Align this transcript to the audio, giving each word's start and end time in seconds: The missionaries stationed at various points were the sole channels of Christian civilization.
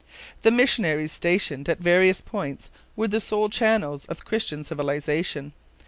The 0.41 0.49
missionaries 0.49 1.11
stationed 1.11 1.69
at 1.69 1.77
various 1.77 2.21
points 2.21 2.71
were 2.95 3.07
the 3.07 3.21
sole 3.21 3.49
channels 3.49 4.05
of 4.05 4.25
Christian 4.25 4.63
civilization. 4.65 5.53